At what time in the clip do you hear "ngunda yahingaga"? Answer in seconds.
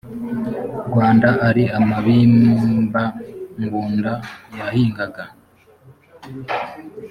3.61-5.23